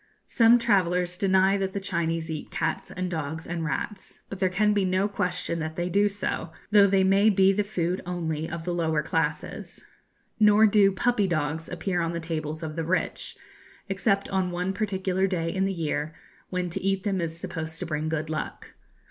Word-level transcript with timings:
Some 0.25 0.57
travellers 0.57 1.15
deny 1.15 1.57
that 1.57 1.73
the 1.73 1.79
Chinese 1.79 2.31
eat 2.31 2.49
cats 2.49 2.89
and 2.89 3.11
dogs 3.11 3.45
and 3.45 3.63
rats, 3.63 4.21
but 4.31 4.39
there 4.39 4.49
can 4.49 4.73
be 4.73 4.83
no 4.83 5.07
question 5.07 5.59
that 5.59 5.75
they 5.75 5.89
do 5.89 6.09
so, 6.09 6.51
though 6.71 6.87
they 6.87 7.03
may 7.03 7.29
be 7.29 7.53
the 7.53 7.63
food 7.63 8.01
only 8.03 8.49
of 8.49 8.63
the 8.65 8.73
lower 8.73 9.03
classes. 9.03 9.83
Nor 10.39 10.65
do 10.65 10.91
'puppy 10.91 11.27
dogs' 11.27 11.69
appear 11.69 12.01
on 12.01 12.13
the 12.13 12.19
tables 12.19 12.63
of 12.63 12.75
the 12.75 12.83
rich, 12.83 13.37
except 13.89 14.27
on 14.29 14.49
one 14.49 14.73
particular 14.73 15.27
day 15.27 15.53
in 15.53 15.65
the 15.65 15.71
year, 15.71 16.15
when 16.49 16.71
to 16.71 16.81
eat 16.81 17.03
them 17.03 17.21
is 17.21 17.37
supposed 17.37 17.77
to 17.77 17.85
bring 17.85 18.09
good 18.09 18.27
luck. 18.27 18.73